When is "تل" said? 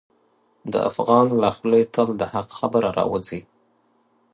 1.93-2.07